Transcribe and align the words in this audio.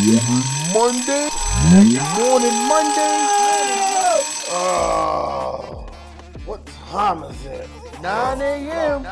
Monday. 0.00 1.28
Morning 2.16 2.56
Monday. 2.68 3.16
Oh, 4.48 5.86
what 6.46 6.64
time 6.90 7.22
is 7.24 7.44
it? 7.44 7.68
9 8.00 8.40
a.m. 8.40 9.06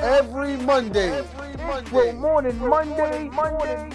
Every 0.00 0.56
Monday. 0.58 1.18
Intro 1.18 2.12
morning 2.12 2.56
Monday. 2.60 3.28
Monday. 3.28 3.90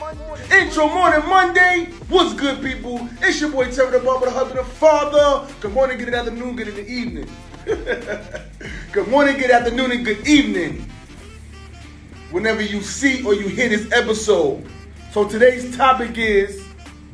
Intro 0.52 0.90
morning 0.90 1.30
Monday. 1.30 1.86
What's 2.10 2.34
good, 2.34 2.62
people? 2.62 3.08
It's 3.22 3.40
your 3.40 3.52
boy 3.52 3.72
Terry 3.72 3.92
the 3.92 4.00
Barber, 4.00 4.26
the 4.26 4.32
husband, 4.32 4.60
the 4.60 4.66
father. 4.66 5.48
Good 5.62 5.72
morning, 5.72 6.00
good 6.00 6.14
afternoon, 6.14 6.58
good 6.58 6.68
in 6.68 6.76
the 6.76 6.86
evening. 6.86 7.30
good 8.92 9.08
morning, 9.08 9.38
good 9.38 9.52
afternoon, 9.52 9.92
and 9.92 10.04
good 10.04 10.28
evening. 10.28 10.86
Whenever 12.32 12.62
you 12.62 12.82
see 12.82 13.24
or 13.26 13.34
you 13.34 13.48
hear 13.48 13.70
this 13.70 13.90
episode. 13.94 14.70
So 15.12 15.28
today's 15.28 15.76
topic 15.76 16.20
is 16.20 16.64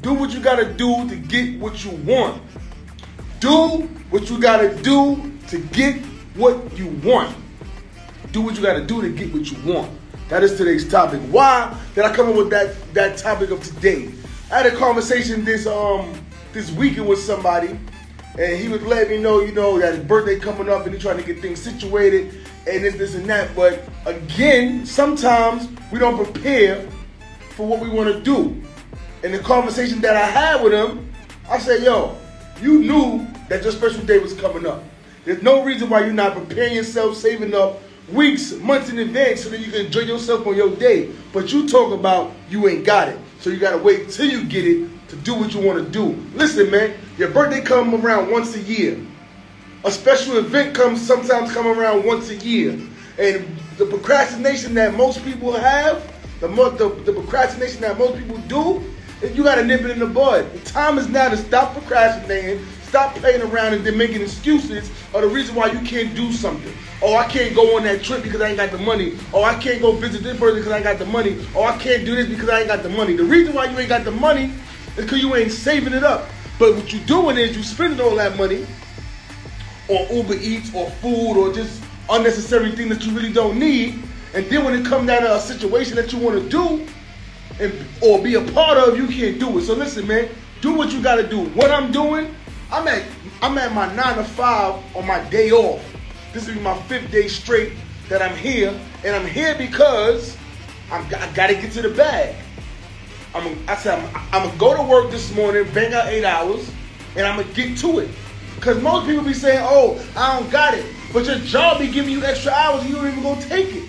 do 0.02 0.14
what 0.14 0.32
you 0.32 0.42
gotta 0.42 0.66
do 0.74 1.08
to 1.08 1.16
get 1.16 1.58
what 1.62 1.86
you 1.86 1.92
want. 1.92 2.42
Do 3.40 3.84
what 4.10 4.30
you 4.30 4.38
gotta 4.38 4.76
do 4.84 5.32
to 5.48 5.60
get 5.60 6.02
what 6.36 6.78
you 6.78 6.88
want. 7.06 7.34
Do 8.34 8.42
what 8.42 8.58
you 8.58 8.62
gotta 8.62 8.84
do 8.84 9.02
to 9.02 9.10
get 9.10 9.34
what 9.34 9.50
you 9.50 9.58
want. 9.74 9.98
That 10.28 10.44
is 10.44 10.58
today's 10.58 10.90
topic. 10.90 11.22
Why 11.30 11.74
did 11.94 12.04
I 12.04 12.14
come 12.14 12.28
up 12.28 12.36
with 12.36 12.50
that 12.50 12.76
that 12.94 13.18
topic 13.18 13.52
of 13.52 13.64
today? 13.64 14.12
I 14.52 14.58
had 14.58 14.66
a 14.66 14.76
conversation 14.76 15.46
this 15.46 15.66
um 15.66 16.14
this 16.52 16.74
weekend 16.74 17.08
with 17.08 17.20
somebody, 17.20 17.80
and 18.38 18.58
he 18.60 18.68
was 18.68 18.82
letting 18.82 19.12
me 19.12 19.24
know, 19.24 19.40
you 19.40 19.54
know, 19.54 19.80
that 19.80 19.94
his 19.94 20.04
birthday 20.04 20.38
coming 20.38 20.68
up 20.68 20.84
and 20.84 20.94
he's 20.94 21.02
trying 21.02 21.18
to 21.18 21.24
get 21.24 21.42
things 21.42 21.62
situated 21.62 22.46
and 22.68 22.84
this, 22.84 22.96
this 22.96 23.16
and 23.16 23.26
that. 23.28 23.56
But 23.56 23.88
again, 24.06 24.86
sometimes 24.86 25.70
we 25.94 26.00
don't 26.00 26.22
prepare 26.22 26.86
for 27.56 27.66
what 27.66 27.80
we 27.80 27.90
want 27.90 28.14
to 28.14 28.22
do. 28.22 28.62
In 29.24 29.32
the 29.32 29.40
conversation 29.40 30.02
that 30.02 30.16
I 30.16 30.26
had 30.26 30.64
with 30.64 30.74
him, 30.74 31.12
I 31.50 31.58
said, 31.58 31.84
yo, 31.84 32.18
you 32.62 32.80
knew 32.80 33.26
that 33.50 33.64
your 33.64 33.72
special 33.72 34.04
day 34.04 34.20
was 34.20 34.34
coming 34.34 34.66
up. 34.66 34.84
There's 35.24 35.42
no 35.42 35.64
reason 35.64 35.90
why 35.90 36.02
you're 36.02 36.14
not 36.14 36.34
preparing 36.34 36.76
yourself, 36.76 37.18
saving 37.18 37.54
up 37.56 37.80
weeks, 38.12 38.54
months 38.54 38.90
in 38.90 39.00
advance 39.00 39.44
so 39.44 39.50
that 39.50 39.60
you 39.60 39.72
can 39.72 39.86
enjoy 39.86 40.02
yourself 40.02 40.46
on 40.46 40.56
your 40.56 40.76
day. 40.76 41.12
But 41.34 41.52
you 41.52 41.68
talk 41.68 41.94
about 41.94 42.32
you 42.50 42.68
ain't 42.68 42.86
got 42.86 43.08
it. 43.08 43.18
So 43.40 43.50
you 43.50 43.58
gotta 43.58 43.78
wait 43.78 44.10
till 44.10 44.28
you 44.28 44.44
get 44.44 44.66
it 44.66 44.90
to 45.10 45.16
do 45.18 45.34
what 45.34 45.54
you 45.54 45.62
want 45.62 45.84
to 45.84 45.90
do. 45.90 46.16
Listen, 46.36 46.70
man, 46.70 46.94
your 47.18 47.30
birthday 47.30 47.62
come 47.62 47.96
around 47.96 48.32
once 48.32 48.56
a 48.56 48.62
year. 48.62 49.00
A 49.84 49.92
special 49.92 50.38
event 50.38 50.76
comes 50.76 51.02
sometimes 51.02 51.52
come 51.54 51.68
around 51.68 52.06
once 52.06 52.30
a 52.30 52.36
year. 52.36 52.72
And 53.18 53.48
the 53.78 53.86
procrastination 53.86 54.74
that 54.76 54.96
most 54.96 55.24
people 55.24 55.54
have, 55.54 56.04
the, 56.40 56.48
the, 56.48 56.90
the 57.04 57.14
procrastination 57.14 57.82
that 57.82 57.98
most 57.98 58.18
people 58.18 58.38
do, 58.40 58.84
you 59.34 59.44
gotta 59.44 59.64
nip 59.64 59.82
it 59.82 59.92
in 59.92 60.00
the 60.00 60.06
bud. 60.06 60.52
The 60.54 60.60
time 60.60 60.98
is 60.98 61.08
now 61.08 61.30
to 61.30 61.38
stop 61.38 61.74
procrastinating, 61.74 62.66
stop 62.84 63.16
playing 63.16 63.42
around 63.42 63.74
and 63.74 63.86
then 63.86 63.98
making 63.98 64.22
excuses 64.22 64.92
or 65.14 65.22
the 65.22 65.28
reason 65.28 65.56
why 65.56 65.68
you 65.68 65.80
can't 65.80 66.14
do 66.16 66.32
something. 66.32 66.74
Oh, 67.02 67.16
I 67.16 67.26
can't 67.28 67.56
go 67.56 67.76
on 67.78 67.84
that 67.84 68.04
trip 68.04 68.24
because 68.24 68.42
I 68.42 68.50
ain't 68.50 68.58
got 68.58 68.72
the 68.72 68.78
money. 68.78 69.18
Oh, 69.34 69.44
I 69.44 69.56
can't 69.56 69.82
go 69.82 69.94
visit 69.94 70.24
this 70.24 70.38
person 70.40 70.58
because 70.58 70.72
I 70.72 70.78
ain't 70.78 70.84
got 70.86 71.00
the 71.00 71.06
money. 71.06 71.46
Oh, 71.56 71.64
I 71.64 71.78
can't 71.78 72.06
do 72.06 72.16
this 72.16 72.28
because 72.28 72.50
I 72.50 72.60
ain't 72.60 72.68
got 72.68 72.84
the 72.84 72.90
money. 72.90 73.16
The 73.16 73.24
reason 73.24 73.54
why 73.54 73.66
you 73.66 73.78
ain't 73.78 73.90
got 73.90 74.06
the 74.06 74.12
money 74.12 74.52
is 74.98 75.04
because 75.04 75.22
you 75.22 75.36
ain't 75.36 75.52
saving 75.52 75.94
it 75.94 76.04
up. 76.04 76.28
But 76.58 76.76
what 76.76 76.94
you're 76.94 77.06
doing 77.06 77.38
is 77.38 77.54
you're 77.54 77.64
spending 77.64 78.00
all 78.00 78.16
that 78.16 78.38
money 78.38 78.66
on 79.90 80.16
Uber 80.16 80.36
Eats 80.36 80.74
or 80.74 80.90
food 80.90 81.38
or 81.38 81.54
just 81.54 81.84
unnecessary 82.10 82.72
things 82.72 82.90
that 82.90 83.06
you 83.06 83.14
really 83.14 83.34
don't 83.34 83.60
need. 83.60 84.02
And 84.36 84.46
then 84.48 84.66
when 84.66 84.74
it 84.78 84.86
comes 84.86 85.08
down 85.08 85.22
to 85.22 85.34
a 85.34 85.40
situation 85.40 85.96
that 85.96 86.12
you 86.12 86.20
want 86.20 86.42
to 86.42 86.50
do 86.50 86.86
and 87.60 87.74
or 88.02 88.22
be 88.22 88.36
a 88.36 88.42
part 88.52 88.78
of, 88.78 88.98
you 88.98 89.08
can't 89.08 89.40
do 89.40 89.58
it. 89.58 89.62
So 89.62 89.74
listen, 89.74 90.06
man, 90.06 90.30
do 90.60 90.74
what 90.74 90.92
you 90.92 91.02
got 91.02 91.16
to 91.16 91.28
do. 91.28 91.46
What 91.50 91.72
I'm 91.72 91.90
doing, 91.90 92.36
I'm 92.70 92.86
at 92.90 93.06
I'm 93.42 93.58
at 93.58 93.72
my 93.72 93.94
nine 93.96 94.18
to 94.18 94.26
five 94.26 94.76
on 94.96 95.08
my 95.08 95.24
day 95.30 95.52
off. 95.52 95.82
This 96.34 96.48
will 96.48 96.56
be 96.56 96.60
my 96.60 96.78
fifth 96.84 97.12
day 97.12 97.30
straight 97.30 97.74
that 98.10 98.22
I'm 98.22 98.36
here, 98.36 98.78
and 99.06 99.16
I'm 99.16 99.26
here 99.26 99.56
because 99.56 100.36
I'm, 100.92 101.06
I 101.06 101.32
got 101.34 101.48
to 101.48 101.54
get 101.54 101.72
to 101.74 101.82
the 101.82 101.90
bag. 101.90 102.36
I'm, 103.34 103.58
I 103.70 103.76
said 103.78 104.00
I'm, 104.00 104.28
I'm 104.34 104.48
gonna 104.48 104.58
go 104.58 104.76
to 104.76 104.84
work 104.84 105.12
this 105.12 105.34
morning, 105.34 105.66
bang 105.74 105.94
out 105.94 106.08
eight 106.08 106.26
hours, 106.26 106.70
and 107.16 107.26
I'm 107.26 107.40
gonna 107.40 107.54
get 107.54 107.78
to 107.80 108.00
it. 108.00 108.10
Cause 108.60 108.82
most 108.82 109.06
people 109.06 109.24
be 109.24 109.34
saying, 109.34 109.62
"Oh, 109.64 110.04
I 110.18 110.38
don't 110.38 110.52
got 110.52 110.74
it," 110.74 110.86
but 111.14 111.26
your 111.26 111.38
job 111.38 111.80
be 111.80 111.88
giving 111.88 112.12
you 112.12 112.24
extra 112.24 112.52
hours, 112.52 112.86
you 112.86 112.96
don't 112.96 113.08
even 113.08 113.24
go 113.24 113.40
take 113.40 113.74
it. 113.74 113.84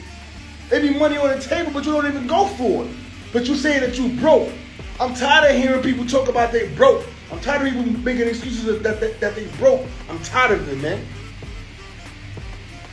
There 0.69 0.81
be 0.81 0.99
money 0.99 1.17
on 1.17 1.29
the 1.29 1.41
table, 1.41 1.71
but 1.73 1.85
you 1.85 1.93
don't 1.93 2.07
even 2.07 2.27
go 2.27 2.47
for 2.47 2.85
it. 2.85 2.91
But 3.33 3.47
you 3.47 3.55
saying 3.55 3.81
that 3.81 3.99
you 3.99 4.09
broke. 4.21 4.51
I'm 4.99 5.15
tired 5.15 5.51
of 5.51 5.57
hearing 5.57 5.83
people 5.83 6.07
talk 6.07 6.29
about 6.29 6.53
they 6.53 6.69
broke. 6.75 7.07
I'm 7.31 7.41
tired 7.41 7.67
of 7.67 7.75
people 7.75 8.01
making 8.03 8.29
excuses 8.29 8.65
that, 8.83 9.01
that, 9.01 9.21
that 9.21 9.35
they 9.35 9.47
broke. 9.59 9.85
I'm 10.09 10.19
tired 10.21 10.59
of 10.59 10.69
it, 10.69 10.81
man. 10.81 11.05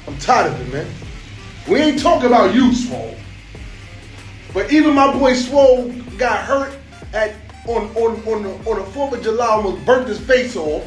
I'm 0.07 0.17
tired 0.17 0.51
of 0.51 0.61
it, 0.61 0.73
man. 0.73 0.87
We 1.67 1.79
ain't 1.79 1.99
talking 1.99 2.27
about 2.27 2.53
you, 2.53 2.73
Swole. 2.73 3.15
But 4.53 4.71
even 4.71 4.93
my 4.93 5.11
boy 5.13 5.33
Swole 5.33 5.91
got 6.17 6.43
hurt 6.43 6.77
at 7.13 7.35
on 7.65 7.87
on 7.95 8.15
on 8.27 8.43
the, 8.43 8.51
on 8.69 8.79
the 8.79 8.85
4th 8.91 9.13
of 9.13 9.23
July, 9.23 9.47
almost 9.47 9.85
burnt 9.85 10.07
his 10.07 10.19
face 10.19 10.55
off, 10.55 10.85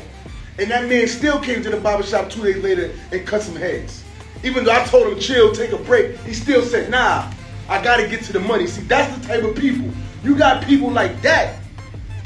and 0.58 0.70
that 0.70 0.88
man 0.88 1.08
still 1.08 1.40
came 1.40 1.62
to 1.62 1.70
the 1.70 1.80
barber 1.80 2.02
shop 2.02 2.28
two 2.28 2.42
days 2.42 2.62
later 2.62 2.94
and 3.10 3.26
cut 3.26 3.42
some 3.42 3.56
heads. 3.56 4.04
Even 4.42 4.64
though 4.64 4.72
I 4.72 4.84
told 4.84 5.12
him 5.12 5.18
chill, 5.18 5.52
take 5.52 5.72
a 5.72 5.78
break, 5.78 6.16
he 6.18 6.32
still 6.32 6.62
said, 6.62 6.90
nah, 6.90 7.30
I 7.68 7.82
gotta 7.82 8.06
get 8.08 8.22
to 8.24 8.32
the 8.32 8.40
money. 8.40 8.66
See, 8.66 8.82
that's 8.82 9.16
the 9.18 9.26
type 9.26 9.42
of 9.42 9.56
people. 9.56 9.90
You 10.22 10.36
got 10.36 10.64
people 10.64 10.90
like 10.90 11.20
that 11.22 11.60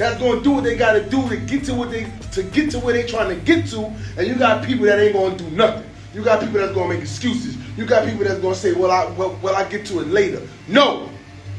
that's 0.00 0.18
gonna 0.18 0.40
do 0.40 0.52
what 0.52 0.64
they 0.64 0.76
gotta 0.76 1.04
do 1.10 1.28
to 1.28 1.36
get 1.36 1.62
to 1.64 1.74
what 1.74 1.90
they 1.90 2.10
to 2.32 2.42
get 2.42 2.70
to 2.70 2.78
where 2.80 2.94
they 2.94 3.02
trying 3.02 3.28
to 3.28 3.36
get 3.44 3.66
to, 3.66 3.84
and 4.16 4.26
you 4.26 4.34
got 4.34 4.64
people 4.64 4.86
that 4.86 4.98
ain't 4.98 5.12
gonna 5.12 5.36
do 5.36 5.48
nothing. 5.50 5.84
You 6.14 6.24
got 6.24 6.40
people 6.40 6.58
that's 6.58 6.72
gonna 6.72 6.94
make 6.94 7.02
excuses. 7.02 7.58
You 7.76 7.84
got 7.84 8.08
people 8.08 8.24
that's 8.24 8.40
gonna 8.40 8.54
say, 8.54 8.72
"Well, 8.72 8.90
I 8.90 9.10
well, 9.12 9.38
well 9.42 9.54
I 9.54 9.68
get 9.68 9.84
to 9.86 10.00
it 10.00 10.08
later." 10.08 10.40
No, 10.68 11.10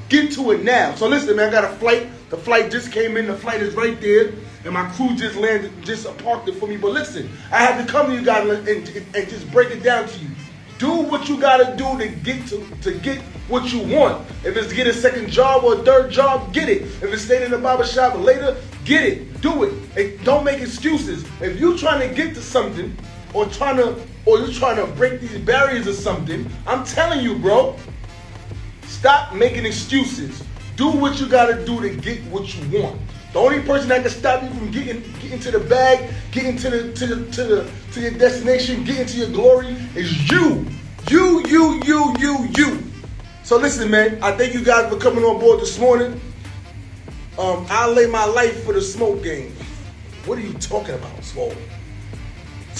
get 0.10 0.32
to 0.34 0.52
it 0.52 0.64
now. 0.64 0.96
So 0.96 1.08
listen, 1.08 1.36
man, 1.36 1.50
I 1.50 1.52
got 1.52 1.66
a 1.66 1.76
flight. 1.76 2.08
The 2.32 2.38
flight 2.38 2.72
just 2.72 2.94
came 2.94 3.18
in. 3.18 3.28
The 3.28 3.36
flight 3.36 3.62
is 3.62 3.76
right 3.76 4.00
there, 4.00 4.32
and 4.64 4.74
my 4.74 4.90
crew 4.92 5.14
just 5.18 5.36
landed, 5.36 5.70
just 5.84 6.08
parked 6.20 6.48
it 6.48 6.54
for 6.54 6.66
me. 6.66 6.78
But 6.78 6.92
listen, 6.92 7.30
I 7.52 7.58
had 7.58 7.86
to 7.86 7.92
come 7.92 8.08
to 8.08 8.14
you 8.14 8.24
guys 8.24 8.48
and, 8.50 8.68
and, 8.70 9.16
and 9.16 9.30
just 9.30 9.52
break 9.52 9.70
it 9.70 9.84
down 9.84 10.08
to 10.08 10.20
you. 10.20 10.30
Do 10.80 11.02
what 11.02 11.28
you 11.28 11.38
gotta 11.38 11.76
do 11.76 11.98
to 12.00 12.08
get 12.08 12.48
to 12.48 12.66
to 12.84 12.94
get 13.00 13.20
what 13.50 13.72
you 13.74 13.80
want. 13.96 14.26
If 14.46 14.56
it's 14.56 14.70
to 14.70 14.76
get 14.76 14.88
a 14.88 14.94
second 14.94 15.30
job 15.30 15.66
or 15.66 15.76
a 15.76 15.84
third 15.84 16.10
job, 16.10 16.54
get 16.54 16.70
it. 16.70 16.84
If 16.84 17.04
it's 17.04 17.24
staying 17.24 17.44
in 17.44 17.52
the 17.52 17.58
barber 17.58 17.86
shop 17.86 18.18
later, 18.18 18.56
get 18.86 19.04
it. 19.04 19.42
Do 19.42 19.64
it. 19.64 19.74
And 19.98 20.24
don't 20.24 20.46
make 20.46 20.62
excuses. 20.62 21.26
If 21.42 21.60
you 21.60 21.78
trying 21.78 22.08
to 22.08 22.16
get 22.16 22.34
to 22.36 22.42
something 22.42 22.96
or 23.34 23.46
trying 23.48 23.76
to 23.76 24.02
or 24.26 24.40
you're 24.40 24.54
trying 24.54 24.78
to 24.78 24.88
break 24.94 25.20
these 25.20 25.38
barriers 25.40 25.86
or 25.86 25.94
something, 25.94 26.50
I'm 26.66 26.86
telling 26.86 27.20
you, 27.20 27.36
bro, 27.36 27.76
stop 28.84 29.36
making 29.36 29.66
excuses. 29.66 30.44
Do 30.76 30.90
what 30.90 31.20
you 31.20 31.28
gotta 31.28 31.66
do 31.66 31.82
to 31.82 31.90
get 31.90 32.24
what 32.26 32.56
you 32.56 32.82
want. 32.82 33.00
The 33.34 33.40
only 33.40 33.62
person 33.62 33.90
that 33.90 34.02
can 34.02 34.12
stop 34.12 34.44
you 34.44 34.50
from 34.50 34.72
getting 34.72 35.02
getting 35.22 35.40
to 35.40 35.52
the 35.52 35.60
bag, 35.60 36.14
getting 36.32 36.58
to 36.58 36.70
the 36.70 36.94
to 36.94 37.08
the 37.08 37.32
to 37.32 37.44
the 37.44 37.72
to 37.94 38.02
your 38.02 38.12
destination, 38.12 38.84
getting 38.84 39.06
to 39.06 39.18
your 39.18 39.30
glory 39.30 39.76
is 39.96 40.30
you. 40.30 40.66
You, 41.10 41.44
you, 41.48 41.82
you, 41.84 42.16
you, 42.20 42.48
you. 42.56 42.84
So 43.44 43.58
listen, 43.58 43.90
man, 43.90 44.22
I 44.22 44.32
thank 44.38 44.54
you 44.54 44.64
guys 44.64 44.92
for 44.92 45.00
coming 45.00 45.24
on 45.24 45.40
board 45.40 45.60
this 45.60 45.80
morning. 45.80 46.20
Um, 47.40 47.66
I'll 47.70 47.92
lay 47.92 48.06
my 48.06 48.26
life 48.26 48.64
for 48.64 48.74
the 48.74 48.82
smoke 48.82 49.24
game. 49.24 49.54
What 50.26 50.38
are 50.38 50.42
you 50.42 50.54
talking 50.54 50.96
about, 50.96 51.24
Swole? 51.24 51.54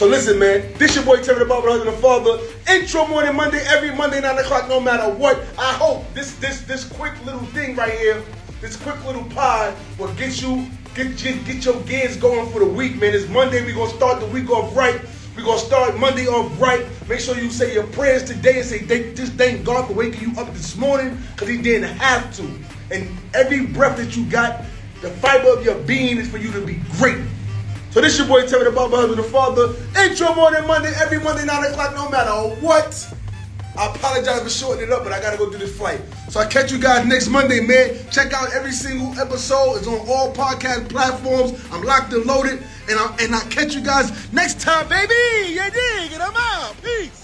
So 0.02 0.08
listen, 0.08 0.40
man, 0.40 0.74
this 0.80 0.96
your 0.96 1.06
boy 1.06 1.22
Terry 1.22 1.38
the 1.38 1.46
Barber, 1.46 1.70
husband 1.70 1.92
and 1.92 2.00
father. 2.00 2.40
Intro 2.68 3.06
morning 3.06 3.36
Monday, 3.36 3.64
every 3.68 3.94
Monday, 3.94 4.20
9 4.20 4.36
o'clock, 4.40 4.68
no 4.68 4.80
matter 4.80 5.08
what. 5.14 5.38
I 5.60 5.74
hope 5.74 6.12
this 6.16 6.34
this 6.38 6.62
this 6.62 6.86
quick 6.86 7.14
little 7.24 7.46
thing 7.54 7.76
right 7.76 7.94
here, 7.94 8.24
this 8.62 8.76
quick 8.78 8.96
little 9.06 9.26
pod 9.26 9.76
will 10.00 10.12
get 10.16 10.42
you, 10.42 10.66
get, 10.96 11.16
get, 11.18 11.46
get 11.46 11.64
your 11.64 11.80
gears 11.82 12.18
going 12.18 12.52
for 12.52 12.58
the 12.58 12.66
week, 12.66 13.00
man. 13.00 13.14
It's 13.14 13.30
Monday, 13.30 13.64
we 13.64 13.74
gonna 13.74 13.92
start 13.92 14.20
the 14.20 14.26
week 14.26 14.50
off 14.50 14.76
right. 14.76 15.00
We're 15.38 15.46
gonna 15.46 15.60
start 15.60 15.96
Monday 16.00 16.26
off 16.26 16.60
right. 16.60 16.84
Make 17.08 17.20
sure 17.20 17.38
you 17.38 17.52
say 17.52 17.72
your 17.72 17.86
prayers 17.86 18.24
today 18.24 18.58
and 18.58 18.66
say, 18.66 19.14
just 19.14 19.34
thank 19.34 19.64
God 19.64 19.86
for 19.86 19.94
waking 19.94 20.32
you 20.32 20.42
up 20.42 20.52
this 20.54 20.76
morning, 20.78 21.16
because 21.36 21.48
he 21.48 21.62
didn't 21.62 21.96
have 22.00 22.36
to. 22.38 22.50
And 22.90 23.08
every 23.36 23.68
breath 23.68 23.98
that 23.98 24.18
you 24.18 24.26
got, 24.32 24.66
the 25.02 25.12
fiber 25.12 25.50
of 25.50 25.64
your 25.64 25.78
being 25.84 26.18
is 26.18 26.28
for 26.28 26.40
you 26.40 26.52
to 26.54 26.66
be 26.66 26.80
great. 26.98 27.22
So 27.92 28.00
this 28.00 28.18
your 28.18 28.26
boy 28.26 28.48
Terry 28.48 28.64
the 28.64 28.72
Barber, 28.72 28.96
husband 28.96 29.20
the 29.20 29.24
father. 29.24 29.76
Intro 30.00 30.34
morning 30.34 30.66
Monday, 30.66 30.94
every 30.96 31.20
Monday, 31.20 31.44
9 31.46 31.72
o'clock, 31.72 31.94
no 31.94 32.10
matter 32.10 32.32
what. 32.62 33.14
I 33.78 33.94
apologize 33.94 34.42
for 34.44 34.50
shortening 34.50 34.88
it 34.88 34.94
up, 34.94 35.04
but 35.04 35.12
I 35.12 35.20
gotta 35.20 35.38
go 35.38 35.50
do 35.50 35.58
this 35.58 35.76
flight. 35.76 36.00
So 36.30 36.40
I 36.40 36.46
catch 36.46 36.72
you 36.72 36.80
guys 36.80 37.06
next 37.06 37.28
Monday, 37.28 37.60
man. 37.60 37.98
Check 38.10 38.32
out 38.32 38.54
every 38.54 38.72
single 38.72 39.18
episode. 39.20 39.76
It's 39.76 39.88
on 39.88 40.00
all 40.08 40.34
podcast 40.34 40.90
platforms. 40.90 41.52
I'm 41.72 41.84
locked 41.84 42.14
and 42.14 42.26
loaded, 42.26 42.64
and 42.90 42.98
I 42.98 43.16
and 43.20 43.36
I 43.36 43.42
catch 43.50 43.76
you 43.76 43.82
guys 43.82 44.32
next 44.32 44.62
time, 44.62 44.88
baby. 44.88 45.54
Yeah, 45.54 45.70
dig, 45.70 46.14
and 46.14 46.24
I'm 46.24 46.36
out. 46.36 46.76
Peace. 46.82 47.21